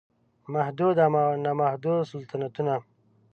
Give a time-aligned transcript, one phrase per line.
[0.53, 1.11] محدود او
[1.43, 2.75] نا محدود سلطنتونه